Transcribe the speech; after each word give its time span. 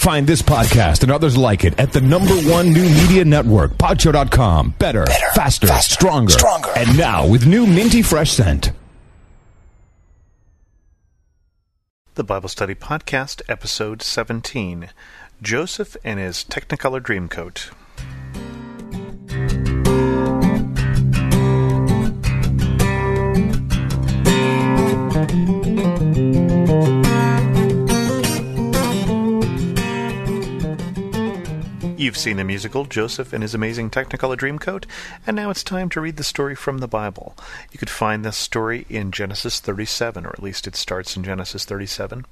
Find 0.00 0.26
this 0.26 0.40
podcast 0.40 1.02
and 1.02 1.12
others 1.12 1.36
like 1.36 1.62
it 1.62 1.78
at 1.78 1.92
the 1.92 2.00
number 2.00 2.32
one 2.50 2.72
new 2.72 2.88
media 2.88 3.22
network, 3.22 3.72
Podshow.com. 3.72 4.74
Better, 4.78 5.04
Better 5.04 5.26
faster, 5.34 5.66
faster, 5.66 5.92
stronger. 5.92 6.32
stronger. 6.32 6.70
And 6.74 6.96
now 6.96 7.26
with 7.28 7.46
new 7.46 7.66
minty 7.66 8.00
fresh 8.00 8.30
scent. 8.30 8.72
The 12.14 12.24
Bible 12.24 12.48
Study 12.48 12.74
Podcast, 12.74 13.42
Episode 13.46 14.00
17 14.00 14.88
Joseph 15.42 15.98
and 16.02 16.18
His 16.18 16.44
Technicolor 16.44 17.00
Dreamcoat. 17.02 17.68
You've 32.00 32.16
seen 32.16 32.38
the 32.38 32.44
musical 32.44 32.86
Joseph 32.86 33.34
and 33.34 33.42
His 33.42 33.54
Amazing 33.54 33.90
Technicolor 33.90 34.34
Dreamcoat, 34.34 34.86
and 35.26 35.36
now 35.36 35.50
it's 35.50 35.62
time 35.62 35.90
to 35.90 36.00
read 36.00 36.16
the 36.16 36.24
story 36.24 36.54
from 36.54 36.78
the 36.78 36.88
Bible. 36.88 37.36
You 37.72 37.78
could 37.78 37.90
find 37.90 38.24
this 38.24 38.38
story 38.38 38.86
in 38.88 39.12
Genesis 39.12 39.60
37, 39.60 40.24
or 40.24 40.30
at 40.30 40.42
least 40.42 40.66
it 40.66 40.76
starts 40.76 41.14
in 41.14 41.24
Genesis 41.24 41.66
37. 41.66 42.24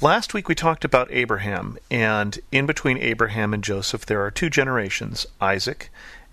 Last 0.00 0.34
week 0.34 0.48
we 0.48 0.56
talked 0.56 0.84
about 0.84 1.06
Abraham, 1.12 1.78
and 1.92 2.40
in 2.50 2.66
between 2.66 2.98
Abraham 2.98 3.54
and 3.54 3.62
Joseph 3.62 4.04
there 4.04 4.24
are 4.24 4.32
two 4.32 4.50
generations 4.50 5.26
Isaac 5.40 5.88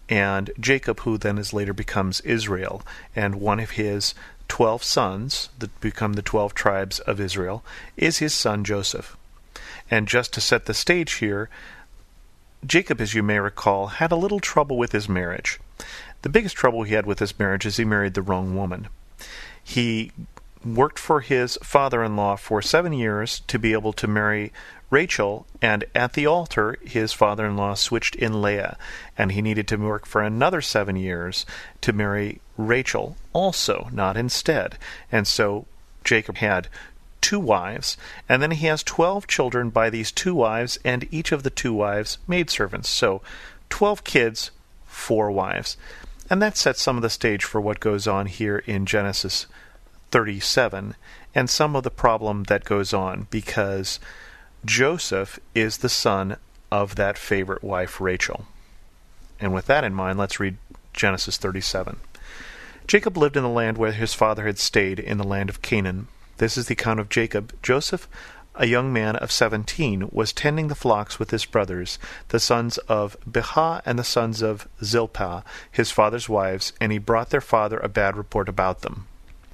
and 0.09 0.49
Jacob, 0.59 1.01
who 1.01 1.19
then 1.19 1.37
is 1.37 1.53
later 1.53 1.71
becomes 1.71 2.19
Israel, 2.21 2.81
and 3.15 3.35
one 3.35 3.59
of 3.59 3.71
his 3.77 4.15
twelve 4.47 4.83
sons, 4.83 5.49
that 5.59 5.79
become 5.81 6.13
the 6.13 6.23
twelve 6.23 6.55
tribes 6.55 6.97
of 7.01 7.19
Israel, 7.19 7.63
is 7.95 8.17
his 8.17 8.33
son 8.33 8.63
Joseph. 8.63 9.15
And 9.91 10.07
just 10.07 10.33
to 10.33 10.41
set 10.41 10.65
the 10.65 10.73
stage 10.73 11.13
here, 11.13 11.47
Jacob, 12.65 13.01
as 13.01 13.13
you 13.13 13.23
may 13.23 13.39
recall, 13.39 13.87
had 13.87 14.11
a 14.11 14.15
little 14.15 14.39
trouble 14.39 14.77
with 14.77 14.91
his 14.91 15.09
marriage. 15.09 15.59
The 16.21 16.29
biggest 16.29 16.55
trouble 16.55 16.83
he 16.83 16.93
had 16.93 17.05
with 17.05 17.19
his 17.19 17.37
marriage 17.37 17.65
is 17.65 17.77
he 17.77 17.85
married 17.85 18.13
the 18.13 18.21
wrong 18.21 18.55
woman. 18.55 18.87
He 19.61 20.11
worked 20.65 20.97
for 20.97 21.19
his 21.19 21.57
father 21.61 22.03
in 22.03 22.15
law 22.15 22.35
for 22.35 22.61
seven 22.61 22.93
years 22.93 23.41
to 23.47 23.59
be 23.59 23.73
able 23.73 23.93
to 23.93 24.07
marry 24.07 24.53
Rachel, 24.89 25.45
and 25.61 25.83
at 25.95 26.13
the 26.13 26.25
altar, 26.25 26.77
his 26.85 27.11
father 27.13 27.45
in 27.47 27.57
law 27.57 27.73
switched 27.73 28.15
in 28.15 28.41
Leah, 28.41 28.77
and 29.17 29.31
he 29.31 29.41
needed 29.41 29.67
to 29.69 29.75
work 29.77 30.05
for 30.05 30.21
another 30.21 30.61
seven 30.61 30.95
years 30.95 31.45
to 31.81 31.91
marry 31.91 32.39
Rachel 32.57 33.17
also, 33.33 33.89
not 33.91 34.15
instead. 34.15 34.77
And 35.11 35.27
so 35.27 35.65
Jacob 36.03 36.37
had 36.37 36.67
two 37.23 37.39
wives, 37.39 37.97
and 38.29 38.43
then 38.43 38.51
he 38.51 38.67
has 38.67 38.83
twelve 38.83 39.25
children 39.25 39.71
by 39.71 39.89
these 39.89 40.11
two 40.11 40.35
wives, 40.35 40.77
and 40.85 41.07
each 41.09 41.31
of 41.31 41.41
the 41.41 41.49
two 41.49 41.73
wives 41.73 42.19
maidservants. 42.27 42.89
So, 42.89 43.23
twelve 43.69 44.03
kids, 44.03 44.51
four 44.85 45.31
wives. 45.31 45.77
And 46.29 46.41
that 46.41 46.57
sets 46.57 46.81
some 46.81 46.97
of 46.97 47.01
the 47.01 47.09
stage 47.09 47.43
for 47.43 47.59
what 47.59 47.79
goes 47.79 48.07
on 48.07 48.27
here 48.27 48.59
in 48.65 48.85
Genesis 48.85 49.47
37 50.11 50.95
and 51.35 51.49
some 51.49 51.75
of 51.75 51.83
the 51.83 51.89
problem 51.89 52.43
that 52.43 52.63
goes 52.63 52.93
on 52.93 53.27
because 53.29 53.99
Joseph 54.63 55.39
is 55.55 55.77
the 55.77 55.89
son 55.89 56.37
of 56.71 56.95
that 56.95 57.17
favorite 57.17 57.63
wife, 57.63 57.99
Rachel. 57.99 58.45
And 59.39 59.53
with 59.53 59.65
that 59.65 59.83
in 59.83 59.93
mind, 59.93 60.17
let's 60.17 60.39
read 60.39 60.57
Genesis 60.93 61.37
37. 61.37 61.97
Jacob 62.87 63.17
lived 63.17 63.35
in 63.35 63.43
the 63.43 63.49
land 63.49 63.77
where 63.77 63.91
his 63.91 64.13
father 64.13 64.45
had 64.45 64.59
stayed, 64.59 64.99
in 64.99 65.17
the 65.17 65.23
land 65.23 65.49
of 65.49 65.61
Canaan. 65.61 66.07
This 66.43 66.57
is 66.57 66.67
the 66.67 66.73
account 66.73 66.99
of 66.99 67.07
Jacob. 67.07 67.53
Joseph, 67.63 68.05
a 68.53 68.65
young 68.65 68.91
man 68.91 69.15
of 69.15 69.31
seventeen, 69.31 70.09
was 70.11 70.33
tending 70.33 70.67
the 70.67 70.75
flocks 70.75 71.17
with 71.17 71.31
his 71.31 71.45
brothers, 71.45 71.97
the 72.27 72.39
sons 72.41 72.77
of 72.79 73.15
Bilhah 73.25 73.81
and 73.85 73.97
the 73.97 74.03
sons 74.03 74.41
of 74.41 74.67
Zilpah, 74.83 75.45
his 75.71 75.89
father's 75.89 76.27
wives, 76.27 76.73
and 76.81 76.91
he 76.91 76.97
brought 76.97 77.29
their 77.29 77.39
father 77.39 77.79
a 77.79 77.87
bad 77.87 78.17
report 78.17 78.49
about 78.49 78.81
them. 78.81 79.07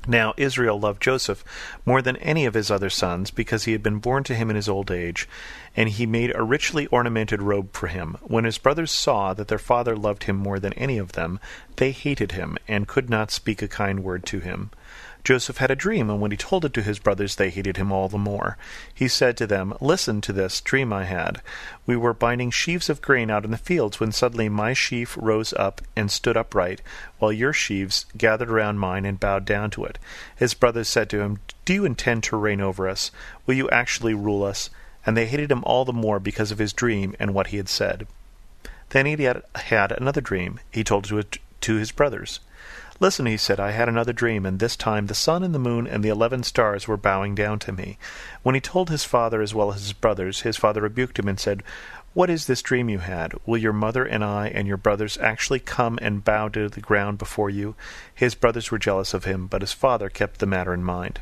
Now 0.08 0.34
Israel 0.36 0.80
loved 0.80 1.04
Joseph 1.04 1.44
more 1.86 2.02
than 2.02 2.16
any 2.16 2.48
of 2.48 2.56
his 2.56 2.72
other 2.72 2.90
sons, 2.90 3.30
because 3.30 3.66
he 3.66 3.74
had 3.74 3.84
been 3.84 4.00
born 4.00 4.24
to 4.24 4.34
him 4.34 4.50
in 4.50 4.56
his 4.56 4.68
old 4.68 4.90
age, 4.90 5.30
and 5.76 5.90
he 5.90 6.08
made 6.08 6.36
a 6.36 6.42
richly 6.42 6.88
ornamented 6.88 7.44
robe 7.44 7.72
for 7.72 7.86
him. 7.86 8.18
When 8.24 8.46
his 8.46 8.58
brothers 8.58 8.90
saw 8.90 9.36
that 9.36 9.48
their 9.48 9.60
father 9.60 9.96
loved 9.96 10.24
him 10.24 10.38
more 10.38 10.58
than 10.58 10.74
any 10.74 10.98
of 10.98 11.12
them, 11.12 11.40
they 11.76 11.92
hated 11.92 12.32
him, 12.32 12.58
and 12.68 12.88
could 12.88 13.12
not 13.12 13.30
speak 13.30 13.62
a 13.62 13.68
kind 13.68 14.04
word 14.04 14.26
to 14.26 14.40
him. 14.40 14.72
Joseph 15.24 15.58
had 15.58 15.70
a 15.70 15.76
dream, 15.76 16.10
and 16.10 16.22
when 16.22 16.32
he 16.32 16.38
told 16.38 16.64
it 16.64 16.74
to 16.74 16.82
his 16.82 16.98
brothers, 16.98 17.36
they 17.36 17.50
hated 17.50 17.78
him 17.78 17.92
all 17.92 18.08
the 18.08 18.18
more. 18.18 18.58
He 18.94 19.08
said 19.08 19.36
to 19.38 19.48
them, 19.48 19.74
Listen 19.82 20.22
to 20.22 20.34
this 20.34 20.62
dream 20.62 20.94
I 20.94 21.04
had. 21.04 21.42
We 21.86 21.98
were 21.98 22.14
binding 22.14 22.52
sheaves 22.52 22.90
of 22.90 23.02
grain 23.02 23.30
out 23.30 23.44
in 23.44 23.52
the 23.52 23.58
fields, 23.58 24.00
when 24.00 24.12
suddenly 24.12 24.48
my 24.48 24.74
sheaf 24.74 25.18
rose 25.20 25.54
up 25.54 25.82
and 25.96 26.10
stood 26.10 26.38
upright, 26.38 26.82
while 27.20 27.34
your 27.34 27.54
sheaves 27.54 28.06
gathered 28.18 28.50
around 28.50 28.80
mine 28.80 29.06
and 29.06 29.20
bowed 29.20 29.46
down 29.46 29.72
to 29.72 29.84
it. 29.84 30.00
His 30.36 30.54
brothers 30.54 30.88
said 30.88 31.10
to 31.10 31.20
him, 31.20 31.40
Do 31.66 31.74
you 31.74 31.86
intend 31.86 32.24
to 32.24 32.38
reign 32.38 32.62
over 32.62 32.88
us? 32.88 33.12
Will 33.46 33.56
you 33.56 33.70
actually 33.70 34.14
rule 34.14 34.44
us? 34.44 34.70
And 35.06 35.18
they 35.18 35.28
hated 35.28 35.52
him 35.52 35.64
all 35.66 35.86
the 35.86 35.94
more 35.94 36.20
because 36.20 36.52
of 36.52 36.60
his 36.60 36.74
dream 36.74 37.16
and 37.20 37.34
what 37.34 37.48
he 37.48 37.58
had 37.58 37.70
said. 37.70 38.08
Then 38.90 39.06
he 39.06 39.22
had, 39.24 39.44
had 39.56 39.92
another 39.92 40.22
dream. 40.22 40.60
He 40.72 40.84
told 40.84 41.12
it 41.12 41.38
to 41.62 41.76
his 41.76 41.92
brothers. 41.92 42.40
Listen, 43.02 43.26
he 43.28 43.38
said, 43.38 43.62
I 43.62 43.72
had 43.72 43.88
another 43.88 44.12
dream, 44.12 44.46
and 44.46 44.60
this 44.60 44.76
time 44.76 45.08
the 45.08 45.16
sun 45.16 45.42
and 45.42 45.56
the 45.56 45.60
moon 45.60 45.88
and 45.88 46.04
the 46.04 46.10
eleven 46.10 46.44
stars 46.44 46.86
were 46.86 46.98
bowing 46.98 47.34
down 47.34 47.58
to 47.60 47.72
me. 47.72 47.98
When 48.44 48.56
he 48.56 48.62
told 48.62 48.90
his 48.90 49.06
father 49.06 49.42
as 49.42 49.56
well 49.56 49.72
as 49.72 49.84
his 49.84 49.94
brothers, 49.94 50.42
his 50.42 50.58
father 50.58 50.82
rebuked 50.82 51.18
him 51.18 51.30
and 51.30 51.40
said, 51.40 51.64
What 52.14 52.30
is 52.30 52.46
this 52.46 52.62
dream 52.62 52.90
you 52.90 53.00
had? 53.00 53.34
Will 53.46 53.58
your 53.58 53.72
mother 53.72 54.04
and 54.04 54.22
I 54.22 54.50
and 54.50 54.68
your 54.68 54.76
brothers 54.76 55.18
actually 55.20 55.62
come 55.62 55.98
and 56.02 56.26
bow 56.26 56.50
to 56.50 56.68
the 56.68 56.82
ground 56.82 57.20
before 57.20 57.50
you? 57.50 57.76
His 58.14 58.36
brothers 58.36 58.70
were 58.70 58.78
jealous 58.78 59.14
of 59.14 59.24
him, 59.24 59.48
but 59.48 59.62
his 59.62 59.72
father 59.72 60.10
kept 60.10 60.40
the 60.40 60.46
matter 60.46 60.74
in 60.74 60.84
mind. 60.84 61.22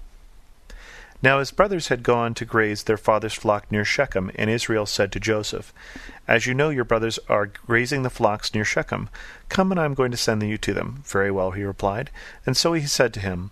Now 1.23 1.39
his 1.39 1.51
brothers 1.51 1.87
had 1.87 2.03
gone 2.03 2.35
to 2.35 2.45
graze 2.45 2.83
their 2.83 2.97
father's 2.97 3.33
flock 3.33 3.71
near 3.71 3.83
Shechem, 3.83 4.29
and 4.35 4.49
Israel 4.49 4.85
said 4.85 5.11
to 5.11 5.19
Joseph, 5.19 5.73
As 6.27 6.45
you 6.45 6.53
know, 6.53 6.69
your 6.69 6.83
brothers 6.83 7.17
are 7.27 7.47
grazing 7.47 8.03
the 8.03 8.09
flocks 8.11 8.53
near 8.53 8.63
Shechem. 8.63 9.09
Come, 9.49 9.71
and 9.71 9.79
I 9.79 9.85
am 9.85 9.95
going 9.95 10.11
to 10.11 10.17
send 10.17 10.43
you 10.43 10.57
to 10.59 10.73
them. 10.73 11.03
Very 11.05 11.31
well, 11.31 11.51
he 11.51 11.63
replied. 11.63 12.11
And 12.45 12.55
so 12.55 12.73
he 12.73 12.85
said 12.85 13.13
to 13.15 13.19
him, 13.19 13.49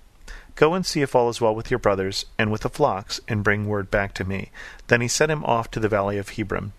Go 0.56 0.74
and 0.74 0.86
see 0.86 1.02
if 1.02 1.16
all 1.16 1.28
is 1.30 1.42
well 1.42 1.56
with 1.56 1.72
your 1.72 1.80
brothers 1.80 2.26
and 2.38 2.52
with 2.52 2.62
the 2.62 2.70
flocks, 2.70 3.20
and 3.28 3.44
bring 3.44 3.66
word 3.66 3.90
back 3.90 4.14
to 4.14 4.24
me. 4.24 4.52
Then 4.88 5.02
he 5.02 5.08
sent 5.08 5.32
him 5.32 5.44
off 5.44 5.72
to 5.72 5.80
the 5.80 5.90
valley 5.90 6.18
of 6.18 6.30
Hebron. 6.30 6.72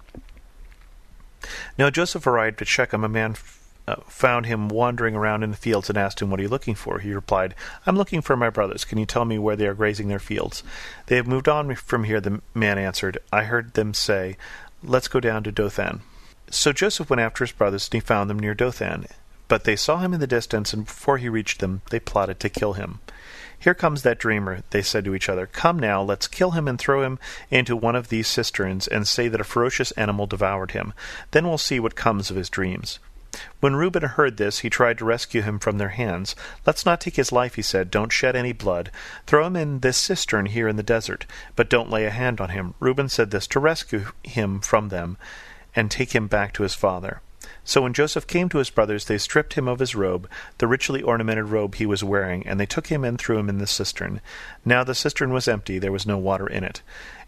Now 1.76 1.90
Joseph 1.90 2.26
arrived 2.26 2.62
at 2.62 2.68
Shechem. 2.68 3.04
A 3.04 3.08
man 3.08 3.34
uh, 3.88 3.96
found 4.08 4.46
him 4.46 4.68
wandering 4.68 5.14
around 5.14 5.42
in 5.42 5.50
the 5.50 5.56
fields 5.56 5.88
and 5.88 5.96
asked 5.96 6.20
him, 6.20 6.30
What 6.30 6.40
are 6.40 6.42
you 6.42 6.48
looking 6.48 6.74
for? 6.74 6.98
He 6.98 7.12
replied, 7.12 7.54
I'm 7.86 7.96
looking 7.96 8.20
for 8.20 8.36
my 8.36 8.50
brothers. 8.50 8.84
Can 8.84 8.98
you 8.98 9.06
tell 9.06 9.24
me 9.24 9.38
where 9.38 9.56
they 9.56 9.66
are 9.66 9.74
grazing 9.74 10.08
their 10.08 10.18
fields? 10.18 10.62
They 11.06 11.16
have 11.16 11.26
moved 11.26 11.48
on 11.48 11.74
from 11.76 12.04
here, 12.04 12.20
the 12.20 12.40
man 12.54 12.78
answered. 12.78 13.18
I 13.32 13.44
heard 13.44 13.74
them 13.74 13.94
say, 13.94 14.36
Let's 14.82 15.08
go 15.08 15.20
down 15.20 15.44
to 15.44 15.52
Dothan. 15.52 16.02
So 16.50 16.72
Joseph 16.72 17.10
went 17.10 17.20
after 17.20 17.44
his 17.44 17.52
brothers, 17.52 17.88
and 17.88 17.94
he 17.94 18.00
found 18.00 18.30
them 18.30 18.38
near 18.38 18.54
Dothan. 18.54 19.06
But 19.48 19.64
they 19.64 19.76
saw 19.76 19.98
him 19.98 20.12
in 20.12 20.20
the 20.20 20.26
distance, 20.26 20.72
and 20.72 20.84
before 20.84 21.18
he 21.18 21.28
reached 21.28 21.60
them, 21.60 21.82
they 21.90 22.00
plotted 22.00 22.40
to 22.40 22.48
kill 22.48 22.74
him. 22.74 23.00
Here 23.58 23.74
comes 23.74 24.02
that 24.02 24.18
dreamer, 24.18 24.62
they 24.70 24.82
said 24.82 25.04
to 25.06 25.14
each 25.14 25.28
other. 25.28 25.46
Come 25.46 25.78
now, 25.78 26.02
let's 26.02 26.28
kill 26.28 26.52
him 26.52 26.68
and 26.68 26.78
throw 26.78 27.02
him 27.02 27.18
into 27.50 27.74
one 27.74 27.96
of 27.96 28.08
these 28.08 28.28
cisterns, 28.28 28.86
and 28.86 29.08
say 29.08 29.28
that 29.28 29.40
a 29.40 29.44
ferocious 29.44 29.92
animal 29.92 30.26
devoured 30.26 30.72
him. 30.72 30.92
Then 31.30 31.48
we'll 31.48 31.58
see 31.58 31.80
what 31.80 31.94
comes 31.94 32.30
of 32.30 32.36
his 32.36 32.50
dreams. 32.50 32.98
When 33.60 33.76
Reuben 33.76 34.02
heard 34.02 34.36
this, 34.36 34.60
he 34.60 34.70
tried 34.70 34.98
to 34.98 35.04
rescue 35.04 35.42
him 35.42 35.58
from 35.58 35.78
their 35.78 35.90
hands. 35.90 36.34
Let's 36.64 36.86
not 36.86 37.00
take 37.00 37.16
his 37.16 37.32
life, 37.32 37.56
he 37.56 37.62
said. 37.62 37.90
Don't 37.90 38.12
shed 38.12 38.36
any 38.36 38.52
blood. 38.52 38.90
Throw 39.26 39.46
him 39.46 39.56
in 39.56 39.80
this 39.80 39.96
cistern 39.96 40.46
here 40.46 40.68
in 40.68 40.76
the 40.76 40.82
desert, 40.82 41.26
but 41.54 41.70
don't 41.70 41.90
lay 41.90 42.04
a 42.04 42.10
hand 42.10 42.40
on 42.40 42.50
him. 42.50 42.74
Reuben 42.80 43.08
said 43.08 43.30
this 43.30 43.46
to 43.48 43.60
rescue 43.60 44.06
him 44.22 44.60
from 44.60 44.88
them 44.88 45.18
and 45.74 45.90
take 45.90 46.14
him 46.14 46.26
back 46.26 46.52
to 46.54 46.62
his 46.62 46.74
father. 46.74 47.20
So 47.64 47.82
when 47.82 47.92
Joseph 47.92 48.26
came 48.26 48.48
to 48.48 48.58
his 48.58 48.70
brothers, 48.70 49.04
they 49.04 49.18
stripped 49.18 49.54
him 49.54 49.68
of 49.68 49.78
his 49.78 49.94
robe, 49.94 50.28
the 50.58 50.66
richly 50.66 51.02
ornamented 51.02 51.46
robe 51.46 51.74
he 51.76 51.86
was 51.86 52.04
wearing, 52.04 52.46
and 52.46 52.58
they 52.58 52.66
took 52.66 52.88
him 52.88 53.04
and 53.04 53.18
threw 53.18 53.38
him 53.38 53.48
in 53.48 53.58
the 53.58 53.66
cistern. 53.66 54.20
Now 54.64 54.84
the 54.84 54.94
cistern 54.94 55.32
was 55.32 55.48
empty, 55.48 55.78
there 55.78 55.92
was 55.92 56.06
no 56.06 56.18
water 56.18 56.46
in 56.46 56.64
it. 56.64 56.82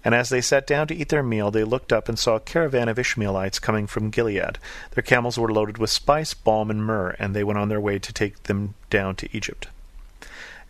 And 0.04 0.14
as 0.14 0.28
they 0.28 0.40
sat 0.40 0.66
down 0.66 0.86
to 0.88 0.94
eat 0.94 1.08
their 1.08 1.22
meal, 1.22 1.50
they 1.50 1.64
looked 1.64 1.92
up 1.92 2.08
and 2.08 2.18
saw 2.18 2.36
a 2.36 2.40
caravan 2.40 2.88
of 2.88 2.98
Ishmaelites 2.98 3.58
coming 3.58 3.86
from 3.86 4.10
Gilead. 4.10 4.58
Their 4.92 5.02
camels 5.02 5.38
were 5.38 5.52
loaded 5.52 5.78
with 5.78 5.90
spice, 5.90 6.34
balm, 6.34 6.70
and 6.70 6.84
myrrh, 6.84 7.16
and 7.18 7.34
they 7.34 7.44
went 7.44 7.58
on 7.58 7.68
their 7.68 7.80
way 7.80 7.98
to 7.98 8.12
take 8.12 8.44
them 8.44 8.74
down 8.90 9.16
to 9.16 9.36
Egypt. 9.36 9.68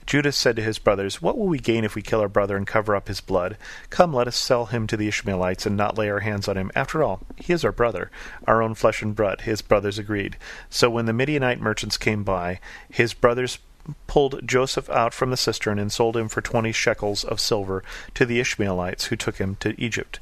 Judah 0.08 0.32
said 0.32 0.56
to 0.56 0.62
his 0.62 0.78
brothers, 0.78 1.20
What 1.20 1.37
will 1.37 1.49
we 1.49 1.58
gain 1.58 1.84
if 1.84 1.94
we 1.94 2.00
kill 2.00 2.20
our 2.20 2.31
brother 2.31 2.56
and 2.56 2.66
cover 2.66 2.96
up 2.96 3.08
his 3.08 3.20
blood? 3.20 3.58
Come, 3.90 4.14
let 4.14 4.26
us 4.26 4.38
sell 4.38 4.64
him 4.64 4.87
to 4.87 4.96
the 4.96 5.06
Ishmaelites 5.06 5.66
and 5.66 5.76
not 5.76 5.99
lay 5.99 6.08
our 6.08 6.20
hands 6.20 6.49
on 6.49 6.56
him. 6.56 6.72
After 6.75 7.02
all, 7.02 7.20
he 7.37 7.52
is 7.52 7.62
our 7.62 7.72
brother, 7.72 8.10
our 8.46 8.62
own 8.62 8.75
flesh 8.75 9.02
and 9.02 9.14
blood. 9.14 9.43
His 9.43 9.60
brothers 9.60 9.99
agreed. 9.99 10.38
So 10.70 10.88
when 10.88 11.05
the 11.05 11.12
Midianite 11.12 11.60
merchants 11.60 11.99
came 11.99 12.25
by, 12.25 12.58
his 12.88 13.12
brothers 13.12 13.58
pulled 14.06 14.49
Joseph 14.49 14.88
out 14.88 15.12
from 15.12 15.28
the 15.31 15.37
cistern 15.37 15.78
and 15.78 15.93
sold 15.93 16.16
him 16.16 16.31
for 16.31 16.40
twenty 16.40 16.72
shekels 16.72 17.22
of 17.22 17.38
silver 17.38 17.84
to 18.14 18.25
the 18.25 18.40
Ishmaelites, 18.40 19.08
who 19.08 19.16
took 19.16 19.37
him 19.37 19.56
to 19.56 19.78
Egypt. 19.78 20.20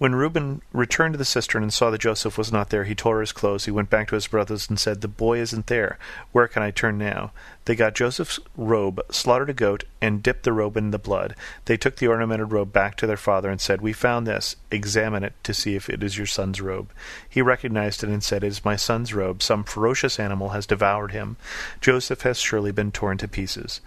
When 0.00 0.14
Reuben 0.14 0.62
returned 0.72 1.12
to 1.12 1.18
the 1.18 1.26
cistern 1.26 1.62
and 1.62 1.70
saw 1.70 1.90
that 1.90 2.00
Joseph 2.00 2.38
was 2.38 2.50
not 2.50 2.70
there, 2.70 2.84
he 2.84 2.94
tore 2.94 3.20
his 3.20 3.32
clothes. 3.32 3.66
He 3.66 3.70
went 3.70 3.90
back 3.90 4.08
to 4.08 4.14
his 4.14 4.28
brothers 4.28 4.66
and 4.66 4.80
said, 4.80 5.02
The 5.02 5.08
boy 5.08 5.38
isn't 5.40 5.66
there. 5.66 5.98
Where 6.32 6.48
can 6.48 6.62
I 6.62 6.70
turn 6.70 6.96
now? 6.96 7.32
They 7.66 7.74
got 7.74 7.96
Joseph's 7.96 8.40
robe, 8.56 9.02
slaughtered 9.10 9.50
a 9.50 9.52
goat, 9.52 9.84
and 10.00 10.22
dipped 10.22 10.44
the 10.44 10.54
robe 10.54 10.78
in 10.78 10.90
the 10.90 10.98
blood. 10.98 11.34
They 11.66 11.76
took 11.76 11.96
the 11.96 12.06
ornamented 12.06 12.50
robe 12.50 12.72
back 12.72 12.96
to 12.96 13.06
their 13.06 13.18
father 13.18 13.50
and 13.50 13.60
said, 13.60 13.82
We 13.82 13.92
found 13.92 14.26
this. 14.26 14.56
Examine 14.70 15.22
it 15.22 15.34
to 15.42 15.52
see 15.52 15.74
if 15.74 15.90
it 15.90 16.02
is 16.02 16.16
your 16.16 16.26
son's 16.26 16.62
robe. 16.62 16.92
He 17.28 17.42
recognized 17.42 18.02
it 18.02 18.08
and 18.08 18.24
said, 18.24 18.42
It 18.42 18.46
is 18.46 18.64
my 18.64 18.76
son's 18.76 19.12
robe. 19.12 19.42
Some 19.42 19.64
ferocious 19.64 20.18
animal 20.18 20.48
has 20.48 20.64
devoured 20.64 21.12
him. 21.12 21.36
Joseph 21.82 22.22
has 22.22 22.40
surely 22.40 22.72
been 22.72 22.90
torn 22.90 23.18
to 23.18 23.28
pieces. 23.28 23.82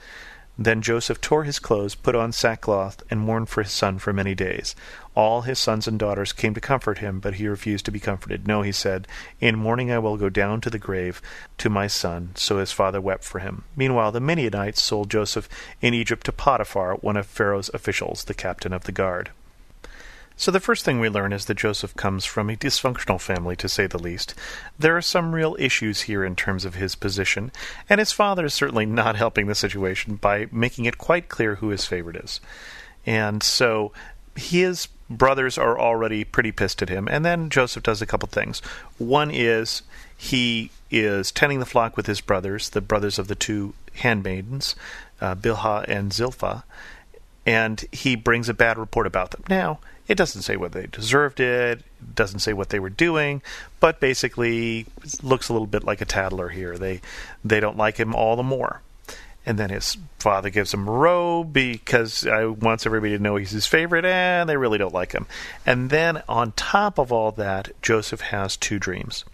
Then 0.58 0.84
Joseph 0.84 1.20
tore 1.20 1.46
his 1.46 1.58
clothes, 1.58 1.96
put 1.96 2.16
on 2.16 2.32
sackcloth, 2.32 3.02
and 3.10 3.20
mourned 3.20 3.50
for 3.50 3.64
his 3.64 3.72
son 3.72 3.98
for 3.98 4.14
many 4.14 4.36
days. 4.36 4.76
All 5.16 5.42
his 5.42 5.58
sons 5.58 5.88
and 5.88 5.98
daughters 5.98 6.32
came 6.32 6.54
to 6.54 6.62
comfort 6.62 7.00
him, 7.00 7.20
but 7.20 7.36
he 7.36 7.48
refused 7.48 7.86
to 7.86 7.92
be 7.92 8.00
comforted. 8.00 8.48
No, 8.48 8.62
he 8.62 8.72
said, 8.72 9.08
In 9.40 9.58
mourning 9.58 9.92
I 9.92 9.98
will 9.98 10.16
go 10.16 10.30
down 10.30 10.62
to 10.62 10.70
the 10.70 10.78
grave 10.78 11.24
to 11.58 11.72
my 11.72 11.88
son. 11.88 12.34
So 12.36 12.60
his 12.60 12.72
father 12.72 13.02
wept 13.02 13.24
for 13.24 13.40
him. 13.40 13.64
Meanwhile, 13.76 14.12
the 14.12 14.20
Midianites 14.20 14.82
sold 14.82 15.10
Joseph 15.10 15.50
in 15.82 15.96
Egypt 15.96 16.26
to 16.28 16.32
Potiphar, 16.32 16.96
one 16.96 17.18
of 17.18 17.26
Pharaoh's 17.26 17.72
officials, 17.74 18.26
the 18.26 18.36
captain 18.36 18.74
of 18.74 18.84
the 18.84 18.92
guard. 18.92 19.32
So 20.44 20.52
the 20.52 20.60
first 20.60 20.84
thing 20.84 21.00
we 21.00 21.08
learn 21.08 21.32
is 21.32 21.46
that 21.46 21.54
Joseph 21.54 21.96
comes 21.96 22.26
from 22.26 22.50
a 22.50 22.58
dysfunctional 22.58 23.22
family, 23.22 23.56
to 23.56 23.70
say 23.70 23.88
the 23.88 23.98
least. 23.98 24.36
There 24.78 24.98
are 24.98 25.02
some 25.02 25.34
real 25.34 25.56
issues 25.58 26.02
here 26.02 26.26
in 26.26 26.36
terms 26.36 26.66
of 26.66 26.76
his 26.76 26.96
position, 26.96 27.50
and 27.90 28.00
his 28.00 28.12
father 28.12 28.44
is 28.44 28.54
certainly 28.54 28.86
not 28.86 29.16
helping 29.16 29.48
the 29.48 29.56
situation 29.56 30.16
by 30.16 30.50
making 30.52 30.84
it 30.84 30.98
quite 30.98 31.30
clear 31.30 31.56
who 31.56 31.70
his 31.70 31.86
favorite 31.86 32.18
is. 32.18 32.42
And 33.06 33.42
so 33.42 33.94
his 34.36 34.90
brothers 35.10 35.58
are 35.58 35.80
already 35.80 36.26
pretty 36.26 36.52
pissed 36.52 36.82
at 36.82 36.90
him, 36.90 37.08
and 37.08 37.24
then 37.24 37.50
Joseph 37.50 37.84
does 37.84 38.02
a 38.02 38.06
couple 38.06 38.28
things. 38.28 38.60
One 38.98 39.32
is 39.32 39.82
he 40.18 40.72
is 40.92 41.32
tending 41.32 41.62
the 41.62 41.66
flock 41.66 41.96
with 41.96 42.08
his 42.08 42.20
brothers, 42.20 42.72
the 42.72 42.82
brothers 42.82 43.18
of 43.18 43.30
the 43.30 43.36
two 43.36 43.76
handmaidens, 43.94 44.76
uh, 45.22 45.36
Bilhah 45.36 45.86
and 45.88 46.12
Zilpah, 46.12 46.66
and 47.46 47.84
he 47.92 48.16
brings 48.16 48.50
a 48.50 48.54
bad 48.54 48.78
report 48.78 49.08
about 49.08 49.32
them. 49.32 49.44
Now, 49.50 49.80
it 50.08 50.16
doesn't 50.16 50.42
say 50.42 50.58
whether 50.58 50.82
they 50.82 50.88
deserved 50.88 51.40
it, 51.40 51.80
it 51.80 52.16
doesn't 52.16 52.40
say 52.40 52.54
what 52.54 52.70
they 52.70 52.80
were 52.80 52.90
doing, 52.90 53.42
but 53.80 54.00
basically 54.00 54.86
looks 55.22 55.50
a 55.50 55.54
little 55.54 55.68
bit 55.68 55.84
like 55.84 56.02
a 56.02 56.06
tattler 56.06 56.50
here. 56.50 56.78
They 56.78 57.02
they 57.44 57.60
don't 57.60 57.78
like 57.78 57.98
him 57.98 58.14
all 58.14 58.36
the 58.36 58.44
more. 58.44 58.82
And 59.46 59.60
then 59.60 59.72
his 59.72 59.98
father 60.20 60.50
gives 60.50 60.74
him 60.74 60.88
a 60.88 60.92
robe 60.92 61.52
because 61.52 62.26
I 62.26 62.46
wants 62.46 62.86
everybody 62.86 63.18
to 63.18 63.22
know 63.22 63.36
he's 63.36 63.52
his 63.52 63.68
favorite, 63.68 64.06
and 64.06 64.48
they 64.48 64.56
really 64.56 64.78
don't 64.78 64.94
like 64.94 65.12
him. 65.12 65.26
And 65.66 65.90
then 65.90 66.24
on 66.30 66.54
top 66.54 66.98
of 66.98 67.12
all 67.12 67.32
that, 67.34 67.72
Joseph 67.82 68.22
has 68.22 68.56
two 68.56 68.80
dreams. 68.80 69.26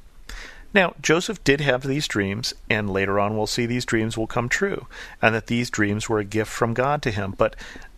Now, 0.73 0.93
Joseph 1.01 1.43
did 1.43 1.61
have 1.61 1.83
these 1.83 2.07
dreams, 2.07 2.53
and 2.69 2.89
later 2.89 3.19
on 3.19 3.35
we'll 3.35 3.47
see 3.47 3.65
these 3.65 3.85
dreams 3.85 4.17
will 4.17 4.27
come 4.27 4.49
true, 4.49 4.87
and 5.21 5.33
that 5.33 5.47
these 5.47 5.69
dreams 5.69 6.07
were 6.07 6.19
a 6.19 6.23
gift 6.25 6.51
from 6.51 6.73
God 6.73 7.01
to 7.03 7.11
him. 7.11 7.33
But 7.37 7.55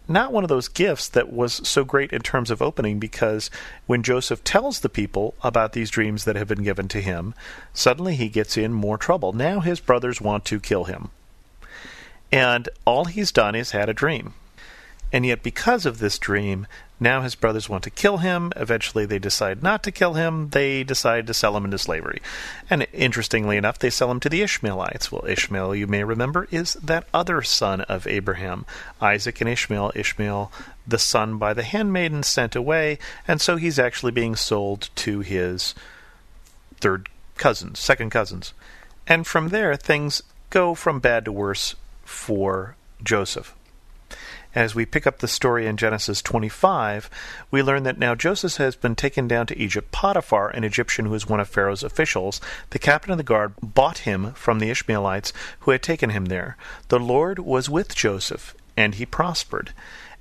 not 0.08 0.34
one 0.34 0.44
of 0.44 0.50
those 0.50 0.68
gifts 0.68 1.08
that 1.10 1.32
was 1.32 1.68
so 1.68 1.84
great 1.84 2.12
in 2.12 2.22
terms 2.22 2.52
of 2.52 2.62
opening 2.62 3.00
because 3.00 3.50
when 3.86 4.04
Joseph 4.04 4.44
tells 4.44 4.80
the 4.80 4.90
people 4.90 5.36
about 5.42 5.74
these 5.74 5.90
dreams 5.90 6.26
that 6.26 6.36
have 6.36 6.48
been 6.48 6.64
given 6.64 6.88
to 6.90 7.02
him, 7.02 7.34
suddenly 7.74 8.16
he 8.16 8.30
gets 8.30 8.58
in 8.58 8.74
more 8.74 8.98
trouble. 8.98 9.34
Now 9.34 9.60
his 9.60 9.80
brothers 9.80 10.20
want 10.20 10.46
to 10.46 10.60
kill 10.60 10.86
him. 10.86 11.10
And 12.32 12.70
all 12.86 13.06
he's 13.06 13.32
done 13.32 13.56
is 13.56 13.72
had 13.72 13.90
a 13.90 13.94
dream. 13.94 14.34
And 15.14 15.26
yet, 15.26 15.44
because 15.44 15.86
of 15.86 16.00
this 16.00 16.18
dream, 16.18 16.68
now 17.02 17.22
his 17.22 17.34
brothers 17.34 17.68
want 17.68 17.84
to 17.86 17.90
kill 17.90 18.18
him. 18.18 18.54
Eventually, 18.56 19.08
they 19.08 19.18
decide 19.18 19.64
not 19.64 19.82
to 19.84 19.92
kill 19.92 20.14
him. 20.14 20.50
They 20.50 20.84
decide 20.84 21.26
to 21.28 21.34
sell 21.34 21.58
him 21.58 21.66
into 21.66 21.80
slavery. 21.80 22.22
And 22.70 22.86
interestingly 22.94 23.58
enough, 23.58 23.80
they 23.80 23.90
sell 23.90 24.12
him 24.12 24.20
to 24.20 24.30
the 24.30 24.44
Ishmaelites. 24.44 25.12
Well, 25.12 25.26
Ishmael, 25.28 25.76
you 25.76 25.88
may 25.88 26.04
remember, 26.04 26.48
is 26.52 26.76
that 26.76 27.08
other 27.12 27.42
son 27.42 27.82
of 27.82 28.06
Abraham. 28.06 28.68
Isaac 29.02 29.42
and 29.42 29.50
Ishmael. 29.50 29.92
Ishmael, 29.96 30.52
the 30.88 31.00
son 31.00 31.40
by 31.40 31.56
the 31.56 31.64
handmaiden, 31.64 32.22
sent 32.22 32.56
away. 32.56 33.00
And 33.28 33.42
so 33.42 33.56
he's 33.56 33.80
actually 33.80 34.12
being 34.12 34.36
sold 34.36 34.90
to 34.98 35.22
his 35.22 35.74
third 36.80 37.10
cousins, 37.36 37.80
second 37.80 38.12
cousins. 38.12 38.54
And 39.08 39.26
from 39.26 39.50
there, 39.50 39.76
things 39.76 40.22
go 40.52 40.76
from 40.76 41.00
bad 41.00 41.26
to 41.26 41.32
worse 41.32 41.74
for 42.06 42.76
Joseph. 43.04 43.56
As 44.54 44.76
we 44.76 44.86
pick 44.86 45.08
up 45.08 45.20
the 45.20 45.30
story 45.30 45.66
in 45.66 45.78
Genesis 45.78 46.22
25, 46.22 47.10
we 47.52 47.64
learn 47.64 47.84
that 47.84 47.98
now 47.98 48.16
Joseph 48.16 48.58
has 48.58 48.76
been 48.76 48.96
taken 48.96 49.26
down 49.26 49.48
to 49.48 49.58
Egypt. 49.58 49.94
Potiphar, 49.94 50.50
an 50.50 50.66
Egyptian 50.66 51.06
who 51.06 51.12
was 51.12 51.28
one 51.28 51.40
of 51.40 51.48
Pharaoh's 51.48 51.84
officials, 51.84 52.42
the 52.72 52.80
captain 52.80 53.12
of 53.12 53.18
the 53.18 53.24
guard, 53.24 53.54
bought 53.64 54.00
him 54.00 54.34
from 54.34 54.60
the 54.60 54.70
Ishmaelites 54.70 55.32
who 55.62 55.72
had 55.72 55.82
taken 55.82 56.10
him 56.10 56.26
there. 56.26 56.58
The 56.90 57.00
Lord 57.00 57.40
was 57.40 57.70
with 57.70 57.96
Joseph, 57.96 58.54
and 58.76 58.96
he 58.96 59.06
prospered. 59.06 59.72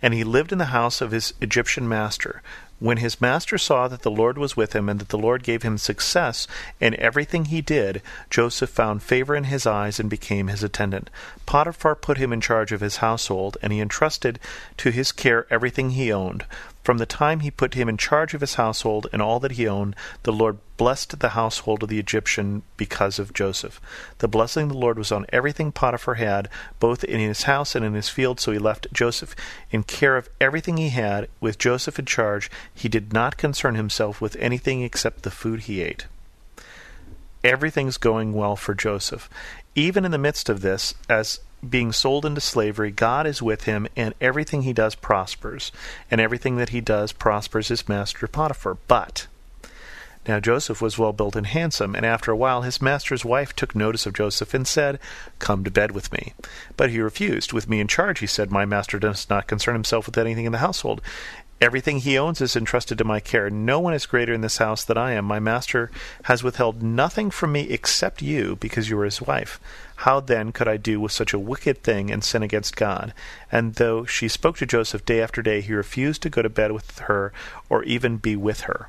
And 0.01 0.15
he 0.15 0.23
lived 0.23 0.53
in 0.53 0.59
the 0.59 0.67
house 0.67 1.01
of 1.01 1.11
his 1.11 1.35
Egyptian 1.41 1.89
master. 1.89 2.41
When 2.81 2.97
his 2.97 3.21
master 3.21 3.59
saw 3.59 3.89
that 3.89 4.03
the 4.03 4.11
Lord 4.11 4.39
was 4.39 4.57
with 4.57 4.75
him 4.75 4.89
and 4.89 4.99
that 5.01 5.11
the 5.11 5.19
Lord 5.19 5.43
gave 5.43 5.63
him 5.63 5.77
success 5.77 6.49
in 6.81 6.99
everything 6.99 7.45
he 7.45 7.61
did, 7.61 8.01
Joseph 8.31 8.71
found 8.71 9.03
favor 9.03 9.37
in 9.37 9.45
his 9.45 9.67
eyes 9.67 10.01
and 10.01 10.09
became 10.09 10.49
his 10.49 10.63
attendant. 10.63 11.11
Potiphar 11.45 11.95
put 11.95 12.17
him 12.17 12.33
in 12.33 12.41
charge 12.41 12.73
of 12.73 12.81
his 12.81 12.97
household, 12.97 13.59
and 13.61 13.71
he 13.71 13.81
entrusted 13.81 14.41
to 14.79 14.91
his 14.91 15.13
care 15.13 15.47
everything 15.51 15.91
he 15.91 16.11
owned. 16.11 16.47
From 16.83 16.99
the 16.99 17.07
time 17.07 17.41
he 17.41 17.51
put 17.51 17.75
him 17.75 17.89
in 17.89 17.99
charge 17.99 18.33
of 18.33 18.41
his 18.41 18.55
household 18.55 19.07
and 19.13 19.21
all 19.21 19.39
that 19.41 19.53
he 19.53 19.69
owned, 19.69 19.95
the 20.23 20.33
Lord 20.33 20.59
blessed 20.79 21.21
the 21.21 21.31
household 21.31 21.83
of 21.83 21.91
the 21.91 21.99
Egyptian 21.99 22.63
because 22.79 23.19
of 23.19 23.35
Joseph. 23.35 23.81
The 24.19 24.29
blessing 24.29 24.65
of 24.65 24.69
the 24.71 24.79
Lord 24.79 24.97
was 24.97 25.13
on 25.13 25.27
everything 25.31 25.73
Potiphar 25.73 26.15
had, 26.15 26.49
both 26.79 27.05
in 27.05 27.21
his 27.21 27.43
house 27.43 27.75
and 27.75 27.85
in 27.85 27.93
his 27.93 28.09
field, 28.09 28.41
so 28.41 28.51
he 28.51 28.59
left 28.59 28.93
Joseph 28.93 29.37
in 29.71 29.83
care 29.83 30.17
of 30.17 30.31
everything 30.41 30.79
he 30.79 30.89
had. 30.89 31.29
With 31.39 31.59
Joseph 31.59 31.99
in 31.99 32.07
charge, 32.07 32.51
he 32.75 32.89
did 32.89 33.13
not 33.13 33.37
concern 33.37 33.75
himself 33.75 34.23
with 34.23 34.37
anything 34.37 34.83
except 34.83 35.23
the 35.23 35.31
food 35.31 35.61
he 35.61 35.83
ate. 35.83 36.07
Everything's 37.45 37.99
going 37.99 38.33
well 38.33 38.57
for 38.57 38.75
Joseph. 38.75 39.29
Even 39.75 40.05
in 40.05 40.11
the 40.13 40.19
midst 40.19 40.49
of 40.49 40.63
this, 40.63 40.95
as 41.09 41.41
being 41.69 41.93
sold 41.93 42.25
into 42.25 42.41
slavery, 42.41 42.91
God 42.91 43.27
is 43.27 43.43
with 43.43 43.65
him, 43.65 43.87
and 43.97 44.15
everything 44.21 44.63
he 44.63 44.73
does 44.73 44.95
prospers. 44.95 45.73
And 46.11 46.21
everything 46.21 46.57
that 46.57 46.71
he 46.71 46.81
does 46.81 47.13
prospers 47.13 47.69
his 47.69 47.89
master 47.89 48.27
Potiphar. 48.27 48.79
But 48.89 49.27
now 50.27 50.39
Joseph 50.39 50.83
was 50.83 50.99
well 50.99 51.13
built 51.13 51.35
and 51.35 51.47
handsome, 51.47 51.95
and 51.95 52.05
after 52.05 52.31
a 52.31 52.37
while 52.37 52.63
his 52.63 52.83
master's 52.83 53.25
wife 53.25 53.55
took 53.57 53.75
notice 53.75 54.07
of 54.07 54.15
Joseph 54.15 54.53
and 54.55 54.67
said, 54.67 54.99
Come 55.39 55.65
to 55.65 55.71
bed 55.71 55.93
with 55.93 56.13
me. 56.13 56.35
But 56.77 56.91
he 56.91 57.01
refused. 57.01 57.53
With 57.53 57.69
me 57.69 57.81
in 57.81 57.89
charge, 57.89 58.21
he 58.21 58.27
said, 58.27 58.51
My 58.51 58.65
master 58.65 58.99
does 58.99 59.29
not 59.31 59.47
concern 59.47 59.75
himself 59.75 60.07
with 60.07 60.19
anything 60.19 60.45
in 60.45 60.53
the 60.53 60.59
household. 60.59 61.01
Everything 61.61 61.99
he 61.99 62.17
owns 62.17 62.41
is 62.41 62.57
entrusted 62.57 62.97
to 62.97 63.05
my 63.05 63.21
care. 63.21 63.51
No 63.51 63.79
one 63.81 63.93
is 63.93 64.07
greater 64.07 64.33
in 64.33 64.41
this 64.41 64.57
house 64.57 64.83
than 64.83 64.97
I 64.97 65.13
am. 65.13 65.27
My 65.27 65.39
master 65.39 65.91
has 66.23 66.43
withheld 66.43 66.83
nothing 66.83 67.31
from 67.31 67.53
me 67.53 67.69
except 67.69 68.23
you, 68.23 68.57
because 68.57 68.89
you 68.89 68.99
are 68.99 69.05
his 69.05 69.21
wife. 69.21 69.61
How 69.97 70.21
then 70.21 70.53
could 70.53 70.69
I 70.69 70.79
do 70.79 70.99
with 70.99 71.13
such 71.13 71.35
a 71.35 71.39
wicked 71.39 71.83
thing 71.83 72.11
and 72.11 72.25
sin 72.25 72.43
against 72.43 72.77
God? 72.77 73.13
And 73.53 73.75
though 73.75 74.07
she 74.07 74.27
spoke 74.27 74.57
to 74.57 74.67
Joseph 74.67 75.05
day 75.05 75.21
after 75.21 75.43
day, 75.43 75.61
he 75.61 75.75
refused 75.75 76.23
to 76.23 76.31
go 76.31 76.41
to 76.41 76.49
bed 76.49 76.73
with 76.73 76.99
her 77.01 77.31
or 77.69 77.83
even 77.85 78.17
be 78.17 78.37
with 78.37 78.61
her. 78.63 78.89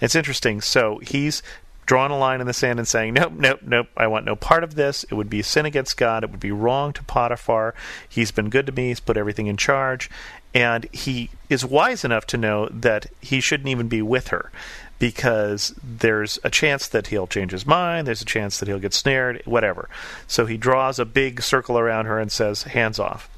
It's 0.00 0.16
interesting. 0.16 0.60
So 0.60 0.98
he's 0.98 1.40
drawing 1.86 2.12
a 2.12 2.18
line 2.18 2.40
in 2.40 2.46
the 2.46 2.52
sand 2.52 2.78
and 2.78 2.86
saying, 2.86 3.14
Nope, 3.14 3.32
nope, 3.32 3.60
nope, 3.62 3.86
I 3.96 4.06
want 4.08 4.26
no 4.26 4.36
part 4.36 4.64
of 4.64 4.74
this. 4.74 5.04
It 5.04 5.14
would 5.14 5.30
be 5.30 5.42
sin 5.42 5.64
against 5.64 5.96
God. 5.96 6.24
It 6.24 6.30
would 6.30 6.40
be 6.40 6.52
wrong 6.52 6.92
to 6.92 7.02
Potiphar. 7.04 7.74
He's 8.08 8.32
been 8.32 8.50
good 8.50 8.66
to 8.66 8.72
me. 8.72 8.88
He's 8.88 9.00
put 9.00 9.16
everything 9.16 9.46
in 9.46 9.56
charge. 9.56 10.10
And 10.52 10.86
he 10.92 11.30
is 11.48 11.64
wise 11.64 12.04
enough 12.04 12.26
to 12.28 12.36
know 12.36 12.68
that 12.68 13.06
he 13.20 13.40
shouldn't 13.40 13.68
even 13.68 13.88
be 13.88 14.02
with 14.02 14.28
her 14.28 14.50
because 14.98 15.74
there's 15.82 16.38
a 16.42 16.50
chance 16.50 16.88
that 16.88 17.08
he'll 17.08 17.26
change 17.26 17.52
his 17.52 17.66
mind, 17.66 18.06
there's 18.06 18.22
a 18.22 18.26
chance 18.26 18.58
that 18.58 18.68
he'll 18.68 18.78
get 18.78 18.94
snared, 18.94 19.42
whatever. 19.44 19.88
So 20.26 20.46
he 20.46 20.56
draws 20.56 20.98
a 20.98 21.04
big 21.04 21.42
circle 21.42 21.78
around 21.78 22.06
her 22.06 22.18
and 22.18 22.32
says, 22.32 22.62
Hands 22.64 22.98
off. 22.98 23.28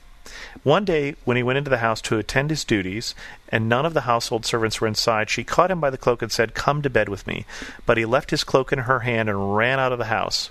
One 0.63 0.85
day, 0.85 1.15
when 1.25 1.37
he 1.37 1.43
went 1.43 1.59
into 1.59 1.71
the 1.71 1.79
house 1.79 2.01
to 2.03 2.19
attend 2.19 2.51
his 2.51 2.65
duties, 2.65 3.15
and 3.49 3.69
none 3.69 3.87
of 3.87 3.95
the 3.95 4.03
household 4.03 4.45
servants 4.45 4.81
were 4.81 4.87
inside, 4.87 5.31
she 5.31 5.45
caught 5.45 5.71
him 5.71 5.81
by 5.81 5.91
the 5.91 5.99
cloak 5.99 6.23
and 6.23 6.33
said, 6.33 6.55
Come 6.55 6.83
to 6.83 6.91
bed 6.91 7.09
with 7.09 7.27
me. 7.27 7.47
But 7.87 7.97
he 7.99 8.05
left 8.05 8.31
his 8.31 8.45
cloak 8.45 8.73
in 8.73 8.81
her 8.81 9.01
hand 9.01 9.29
and 9.29 9.57
ran 9.57 9.79
out 9.79 9.93
of 9.93 9.99
the 9.99 10.07
house. 10.07 10.51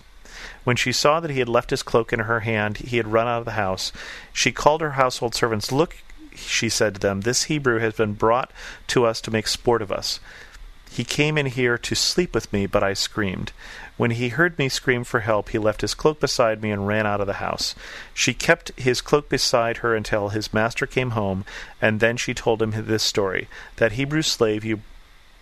When 0.64 0.76
she 0.76 0.92
saw 0.92 1.20
that 1.20 1.32
he 1.32 1.40
had 1.40 1.50
left 1.50 1.70
his 1.70 1.84
cloak 1.84 2.12
in 2.12 2.20
her 2.20 2.42
hand, 2.42 2.78
he 2.78 2.98
had 2.98 3.12
run 3.12 3.28
out 3.28 3.40
of 3.40 3.46
the 3.46 3.52
house. 3.52 3.92
She 4.34 4.52
called 4.52 4.82
her 4.82 4.92
household 4.92 5.34
servants. 5.34 5.72
Look, 5.72 5.96
she 6.36 6.70
said 6.70 6.96
to 6.96 7.00
them, 7.00 7.22
This 7.22 7.44
Hebrew 7.44 7.80
has 7.80 7.94
been 7.94 8.14
brought 8.14 8.52
to 8.88 9.06
us 9.06 9.22
to 9.22 9.32
make 9.32 9.48
sport 9.48 9.82
of 9.82 9.92
us. 9.92 10.20
He 10.90 11.04
came 11.04 11.38
in 11.38 11.48
here 11.48 11.78
to 11.78 11.96
sleep 11.96 12.34
with 12.34 12.52
me, 12.52 12.66
but 12.66 12.84
I 12.84 12.94
screamed. 12.94 13.52
When 13.98 14.12
he 14.12 14.30
heard 14.30 14.58
me 14.58 14.70
scream 14.70 15.04
for 15.04 15.22
help, 15.22 15.50
he 15.50 15.58
left 15.58 15.82
his 15.82 15.94
cloak 15.94 16.20
beside 16.20 16.62
me 16.62 16.72
and 16.72 16.88
ran 16.88 17.08
out 17.08 17.22
of 17.22 17.28
the 17.28 17.34
house. 17.34 17.76
She 18.14 18.34
kept 18.34 18.72
his 18.80 19.02
cloak 19.02 19.30
beside 19.30 19.78
her 19.78 19.96
until 19.96 20.30
his 20.30 20.54
master 20.54 20.86
came 20.86 21.12
home, 21.12 21.46
and 21.82 22.00
then 22.00 22.18
she 22.18 22.34
told 22.34 22.62
him 22.62 22.74
this 22.76 23.04
story 23.04 23.48
That 23.78 23.94
Hebrew 23.94 24.22
slave 24.22 24.64
you 24.64 24.82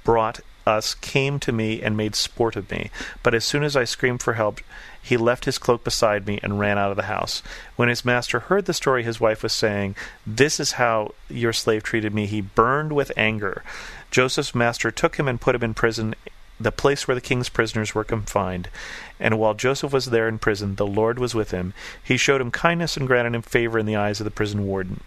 brought 0.04 0.40
us 0.66 0.96
came 0.96 1.40
to 1.40 1.52
me 1.52 1.82
and 1.82 1.96
made 1.96 2.16
sport 2.16 2.56
of 2.56 2.72
me. 2.72 2.90
But 3.22 3.36
as 3.36 3.46
soon 3.46 3.64
as 3.64 3.75
I 3.75 3.84
screamed 3.84 4.24
for 4.24 4.34
help, 4.34 4.62
he 5.02 5.18
left 5.18 5.46
his 5.46 5.60
cloak 5.60 5.84
beside 5.84 6.25
me 6.25 6.40
and 6.42 6.60
ran 6.60 6.78
out 6.78 6.90
of 6.90 6.98
the 6.98 7.04
house. 7.04 7.44
When 7.75 7.90
his 7.90 8.06
master 8.06 8.40
heard 8.40 8.66
the 8.66 8.74
story 8.74 9.04
his 9.04 9.20
wife 9.20 9.44
was 9.44 9.54
saying, 9.54 9.96
This 10.25 10.60
is 10.60 10.74
how 10.74 11.14
your 11.30 11.54
slave 11.54 11.84
treated 11.84 12.14
me, 12.14 12.25
he 12.25 12.42
burned 12.42 12.94
with 12.94 13.12
anger. 13.16 13.64
Joseph's 14.16 14.56
master 14.56 14.92
took 14.92 15.18
him 15.18 15.28
and 15.28 15.42
put 15.42 15.56
him 15.56 15.64
in 15.64 15.74
prison, 15.74 16.16
the 16.58 16.72
place 16.72 17.06
where 17.06 17.16
the 17.16 17.20
king's 17.20 17.50
prisoners 17.50 17.94
were 17.94 18.06
confined. 18.06 18.70
And 19.20 19.38
while 19.38 19.54
Joseph 19.54 19.92
was 19.92 20.06
there 20.06 20.30
in 20.30 20.40
prison, 20.40 20.76
the 20.76 20.88
Lord 20.88 21.20
was 21.20 21.36
with 21.36 21.52
him. 21.52 21.74
He 22.02 22.16
showed 22.16 22.40
him 22.40 22.50
kindness 22.50 22.96
and 22.96 23.08
granted 23.08 23.36
him 23.36 23.42
favor 23.42 23.78
in 23.78 23.86
the 23.86 23.98
eyes 23.98 24.22
of 24.22 24.24
the 24.24 24.32
prison 24.32 24.66
warden. 24.66 25.02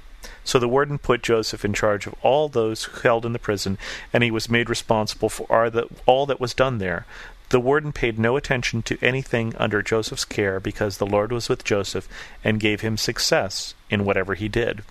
So 0.45 0.59
the 0.59 0.69
warden 0.69 0.99
put 0.99 1.23
Joseph 1.23 1.65
in 1.65 1.73
charge 1.73 2.07
of 2.07 2.15
all 2.21 2.51
those 2.51 2.85
held 3.03 3.25
in 3.25 3.33
the 3.33 3.39
prison, 3.39 3.79
and 4.13 4.23
he 4.23 4.31
was 4.31 4.51
made 4.51 4.69
responsible 4.69 5.31
for 5.31 5.47
all 6.05 6.27
that 6.27 6.41
was 6.41 6.53
done 6.53 6.77
there. 6.77 7.07
The 7.49 7.61
warden 7.61 7.93
paid 7.93 8.19
no 8.19 8.37
attention 8.37 8.83
to 8.83 8.99
anything 9.01 9.55
under 9.57 9.81
Joseph's 9.81 10.27
care 10.27 10.61
because 10.61 10.99
the 10.99 11.07
Lord 11.07 11.33
was 11.33 11.49
with 11.49 11.65
Joseph 11.65 12.07
and 12.45 12.61
gave 12.61 12.83
him 12.83 12.99
success 12.99 13.73
in 13.89 14.05
whatever 14.05 14.35
he 14.35 14.51
did. 14.51 14.83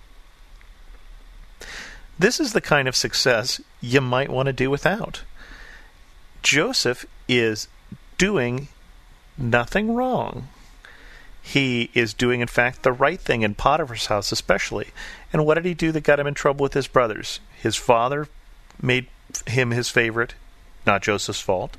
This 2.18 2.40
is 2.40 2.52
the 2.52 2.60
kind 2.60 2.88
of 2.88 2.96
success 2.96 3.60
you 3.80 4.00
might 4.00 4.30
want 4.30 4.46
to 4.46 4.52
do 4.52 4.70
without. 4.70 5.22
Joseph 6.42 7.06
is 7.28 7.68
doing 8.16 8.68
nothing 9.36 9.94
wrong. 9.94 10.48
He 11.40 11.90
is 11.94 12.12
doing, 12.12 12.40
in 12.40 12.48
fact, 12.48 12.82
the 12.82 12.92
right 12.92 13.20
thing 13.20 13.42
in 13.42 13.54
Potiphar's 13.54 14.06
house, 14.06 14.32
especially. 14.32 14.88
And 15.32 15.46
what 15.46 15.54
did 15.54 15.64
he 15.64 15.74
do 15.74 15.92
that 15.92 16.02
got 16.02 16.18
him 16.18 16.26
in 16.26 16.34
trouble 16.34 16.64
with 16.64 16.74
his 16.74 16.88
brothers? 16.88 17.40
His 17.56 17.76
father 17.76 18.28
made 18.82 19.06
him 19.46 19.70
his 19.70 19.88
favorite, 19.88 20.34
not 20.84 21.02
Joseph's 21.02 21.40
fault. 21.40 21.76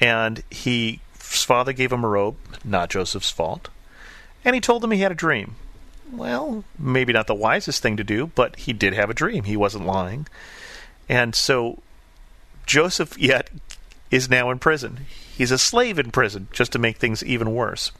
And 0.00 0.42
he, 0.50 1.00
his 1.18 1.44
father 1.44 1.72
gave 1.72 1.92
him 1.92 2.04
a 2.04 2.08
robe, 2.08 2.36
not 2.64 2.90
Joseph's 2.90 3.30
fault. 3.30 3.68
And 4.44 4.54
he 4.54 4.60
told 4.60 4.82
them 4.82 4.90
he 4.90 5.00
had 5.00 5.12
a 5.12 5.16
dream 5.16 5.54
well, 6.12 6.64
maybe 6.78 7.12
not 7.12 7.26
the 7.26 7.34
wisest 7.34 7.82
thing 7.82 7.96
to 7.96 8.04
do, 8.04 8.28
but 8.34 8.56
he 8.56 8.72
did 8.72 8.94
have 8.94 9.10
a 9.10 9.14
dream. 9.14 9.44
He 9.44 9.56
wasn't 9.56 9.86
lying. 9.86 10.26
And 11.08 11.34
so 11.34 11.82
Joseph 12.66 13.18
yet 13.18 13.50
is 14.10 14.30
now 14.30 14.50
in 14.50 14.58
prison. 14.58 15.00
He's 15.36 15.50
a 15.50 15.58
slave 15.58 15.98
in 15.98 16.10
prison, 16.10 16.48
just 16.52 16.72
to 16.72 16.78
make 16.78 16.96
things 16.96 17.24
even 17.24 17.54
worse. 17.54 17.92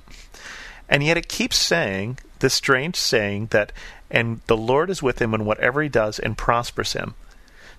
And 0.88 1.02
yet 1.02 1.16
it 1.16 1.28
keeps 1.28 1.56
saying, 1.56 2.18
this 2.38 2.54
strange 2.54 2.96
saying 2.96 3.48
that, 3.50 3.72
and 4.10 4.40
the 4.46 4.56
Lord 4.56 4.90
is 4.90 5.02
with 5.02 5.20
him 5.20 5.34
in 5.34 5.44
whatever 5.44 5.82
he 5.82 5.88
does 5.88 6.18
and 6.18 6.38
prospers 6.38 6.92
him. 6.92 7.14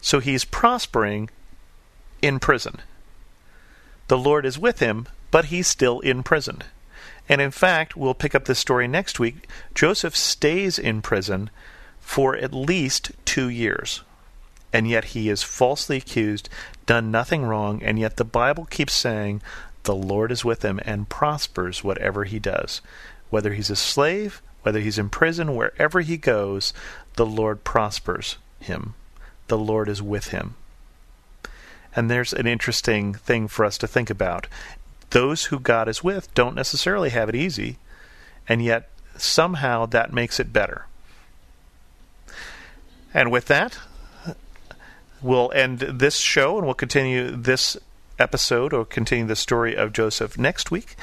So 0.01 0.19
he's 0.19 0.46
prospering 0.46 1.29
in 2.22 2.39
prison. 2.39 2.81
The 4.07 4.17
Lord 4.17 4.46
is 4.46 4.60
with 4.60 4.79
him, 4.79 5.07
but 5.31 5.46
he's 5.46 5.67
still 5.67 6.00
in 6.00 6.24
prison. 6.24 6.63
And 7.29 7.41
in 7.41 7.51
fact, 7.51 7.98
we'll 7.98 8.13
pick 8.13 8.34
up 8.34 8.46
this 8.46 8.60
story 8.60 8.88
next 8.88 9.19
week. 9.19 9.48
Joseph 9.75 10.15
stays 10.15 10.79
in 10.79 11.01
prison 11.01 11.50
for 12.00 12.36
at 12.36 12.53
least 12.53 13.12
two 13.25 13.50
years. 13.50 14.01
And 14.72 14.88
yet 14.88 15.05
he 15.05 15.29
is 15.29 15.43
falsely 15.43 15.98
accused, 15.98 16.50
done 16.86 17.12
nothing 17.12 17.43
wrong, 17.43 17.81
and 17.84 17.98
yet 18.00 18.17
the 18.17 18.25
Bible 18.25 18.65
keeps 18.65 18.93
saying 18.93 19.41
the 19.84 19.96
Lord 19.96 20.31
is 20.31 20.46
with 20.46 20.63
him 20.63 20.79
and 20.84 21.10
prospers 21.10 21.84
whatever 21.84 22.25
he 22.25 22.39
does. 22.39 22.81
Whether 23.29 23.53
he's 23.53 23.69
a 23.69 23.75
slave, 23.75 24.41
whether 24.63 24.79
he's 24.79 24.98
in 24.98 25.10
prison, 25.10 25.55
wherever 25.55 26.01
he 26.01 26.17
goes, 26.17 26.74
the 27.15 27.25
Lord 27.25 27.63
prospers 27.63 28.38
him. 28.60 28.96
The 29.48 29.57
Lord 29.57 29.88
is 29.88 30.01
with 30.01 30.27
him. 30.27 30.55
And 31.96 32.12
there's 32.12 32.34
an 32.34 32.48
interesting 32.48 33.13
thing 33.13 33.48
for 33.48 33.65
us 33.65 33.77
to 33.79 33.88
think 33.88 34.10
about 34.10 34.48
those 35.12 35.46
who 35.46 35.60
God 35.60 35.88
is 35.88 36.04
with 36.04 36.34
don't 36.34 36.56
necessarily 36.56 37.10
have 37.10 37.30
it 37.30 37.36
easy, 37.36 37.78
and 38.48 38.64
yet 38.64 38.90
somehow 39.18 39.86
that 39.88 40.14
makes 40.14 40.40
it 40.40 40.54
better. 40.54 40.86
And 43.14 43.32
with 43.32 43.46
that, 43.46 43.78
we'll 45.22 45.52
end 45.54 45.80
this 45.80 46.18
show 46.18 46.58
and 46.58 46.66
we'll 46.66 46.76
continue 46.76 47.32
this 47.32 47.78
episode 48.20 48.74
or 48.74 48.86
continue 48.86 49.26
the 49.26 49.36
story 49.36 49.76
of 49.76 49.94
Joseph 49.94 50.38
next 50.38 50.72
week. 50.72 50.96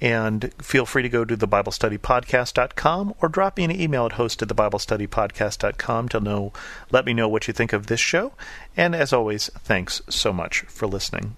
And 0.00 0.50
feel 0.54 0.86
free 0.86 1.02
to 1.02 1.10
go 1.10 1.26
to 1.26 1.36
thebiblestudypodcast.com 1.36 3.14
or 3.20 3.28
drop 3.28 3.58
me 3.58 3.64
an 3.64 3.70
email 3.70 4.06
at 4.06 4.12
host 4.12 4.40
at 4.40 4.48
thebiblestudypodcast.com 4.48 6.08
to 6.08 6.20
know, 6.20 6.52
let 6.90 7.04
me 7.04 7.12
know 7.12 7.28
what 7.28 7.46
you 7.46 7.52
think 7.52 7.74
of 7.74 7.86
this 7.86 8.00
show. 8.00 8.32
And 8.76 8.94
as 8.94 9.12
always, 9.12 9.50
thanks 9.58 10.00
so 10.08 10.32
much 10.32 10.60
for 10.60 10.86
listening. 10.86 11.36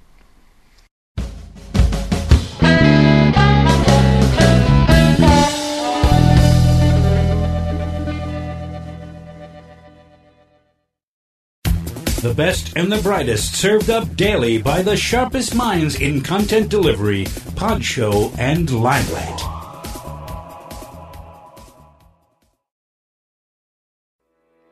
The 12.22 12.34
best 12.34 12.76
and 12.76 12.92
the 12.92 13.02
brightest 13.02 13.56
served 13.56 13.90
up 13.90 14.14
daily 14.14 14.62
by 14.62 14.80
the 14.80 14.96
sharpest 14.96 15.56
minds 15.56 16.00
in 16.00 16.20
content 16.20 16.68
delivery, 16.68 17.26
pod 17.56 17.84
show, 17.84 18.32
and 18.38 18.70
limelight. 18.70 19.40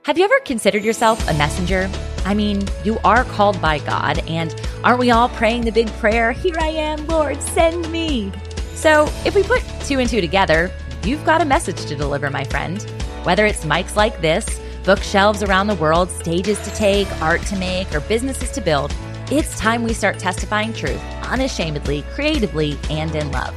Have 0.05 0.17
you 0.17 0.25
ever 0.25 0.39
considered 0.45 0.85
yourself 0.85 1.29
a 1.29 1.35
messenger? 1.35 1.91
I 2.25 2.35
mean, 2.35 2.69
you 2.85 3.01
are 3.03 3.25
called 3.25 3.61
by 3.61 3.81
God, 3.81 4.21
and 4.29 4.55
aren't 4.85 5.01
we 5.01 5.11
all 5.11 5.29
praying 5.31 5.63
the 5.63 5.73
big 5.73 5.89
prayer, 5.95 6.31
Here 6.31 6.55
I 6.61 6.69
am, 6.69 7.05
Lord, 7.09 7.43
send 7.43 7.91
me? 7.91 8.31
So, 8.75 9.07
if 9.25 9.35
we 9.35 9.43
put 9.43 9.65
two 9.87 9.99
and 9.99 10.09
two 10.09 10.21
together, 10.21 10.71
you've 11.03 11.25
got 11.25 11.41
a 11.41 11.45
message 11.45 11.85
to 11.87 11.97
deliver, 11.97 12.31
my 12.31 12.45
friend. 12.45 12.81
Whether 13.25 13.45
it's 13.45 13.65
mics 13.65 13.97
like 13.97 14.21
this, 14.21 14.61
bookshelves 14.91 15.45
around 15.45 15.69
the 15.69 15.75
world, 15.77 16.11
stages 16.11 16.59
to 16.63 16.71
take, 16.75 17.07
art 17.23 17.41
to 17.43 17.55
make, 17.55 17.95
or 17.95 18.01
businesses 18.01 18.51
to 18.51 18.61
build, 18.61 18.93
it's 19.31 19.57
time 19.57 19.85
we 19.85 19.93
start 19.93 20.19
testifying 20.19 20.73
truth 20.73 21.01
unashamedly, 21.23 22.03
creatively, 22.13 22.77
and 22.91 23.15
in 23.15 23.31
love. 23.31 23.55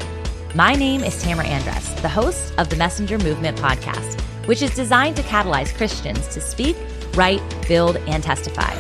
My 0.53 0.75
name 0.75 1.03
is 1.03 1.19
Tamara 1.23 1.47
Andress, 1.47 1.99
the 2.03 2.07
host 2.07 2.53
of 2.59 2.69
the 2.69 2.75
Messenger 2.75 3.17
Movement 3.17 3.57
podcast, 3.57 4.21
which 4.45 4.61
is 4.61 4.75
designed 4.75 5.15
to 5.15 5.23
catalyze 5.23 5.75
Christians 5.75 6.27
to 6.35 6.39
speak, 6.39 6.77
write, 7.15 7.41
build, 7.67 7.97
and 8.05 8.21
testify. 8.21 8.71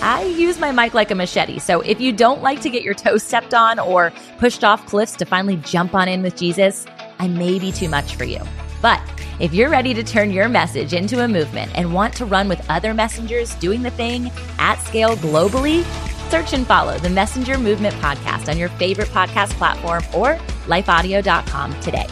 I 0.00 0.26
use 0.26 0.60
my 0.60 0.70
mic 0.70 0.94
like 0.94 1.10
a 1.10 1.16
machete, 1.16 1.58
so 1.58 1.80
if 1.80 2.00
you 2.00 2.12
don't 2.12 2.40
like 2.40 2.60
to 2.60 2.70
get 2.70 2.84
your 2.84 2.94
toes 2.94 3.24
stepped 3.24 3.52
on 3.52 3.80
or 3.80 4.12
pushed 4.38 4.62
off 4.62 4.86
cliffs 4.86 5.16
to 5.16 5.24
finally 5.24 5.56
jump 5.56 5.92
on 5.92 6.06
in 6.06 6.22
with 6.22 6.36
Jesus, 6.36 6.86
I 7.18 7.26
may 7.26 7.58
be 7.58 7.72
too 7.72 7.88
much 7.88 8.14
for 8.14 8.22
you. 8.22 8.42
But 8.82 9.00
if 9.38 9.52
you're 9.52 9.70
ready 9.70 9.92
to 9.94 10.02
turn 10.02 10.30
your 10.30 10.48
message 10.48 10.92
into 10.92 11.22
a 11.22 11.28
movement 11.28 11.72
and 11.74 11.92
want 11.92 12.14
to 12.14 12.24
run 12.24 12.48
with 12.48 12.64
other 12.70 12.94
messengers 12.94 13.54
doing 13.56 13.82
the 13.82 13.90
thing 13.90 14.30
at 14.58 14.76
scale 14.76 15.16
globally, 15.16 15.84
search 16.30 16.52
and 16.52 16.66
follow 16.66 16.98
the 16.98 17.10
Messenger 17.10 17.58
Movement 17.58 17.94
podcast 17.96 18.48
on 18.48 18.58
your 18.58 18.68
favorite 18.70 19.08
podcast 19.08 19.50
platform 19.52 20.02
or 20.14 20.36
lifeaudio.com 20.66 21.78
today. 21.80 22.06